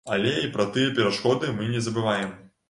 Але 0.13 0.29
і 0.45 0.47
пра 0.55 0.65
тыя 0.77 0.93
перашкоды 1.01 1.53
мы 1.61 1.69
не 1.75 1.85
забываем. 1.89 2.35